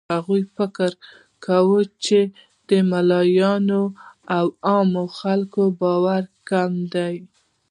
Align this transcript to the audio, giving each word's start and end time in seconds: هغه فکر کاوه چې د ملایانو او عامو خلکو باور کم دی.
هغه 0.13 0.37
فکر 0.57 0.91
کاوه 1.45 1.79
چې 2.05 2.19
د 2.69 2.71
ملایانو 2.91 3.83
او 4.37 4.45
عامو 4.67 5.05
خلکو 5.19 5.61
باور 5.79 6.23
کم 6.49 6.71
دی. 6.93 7.15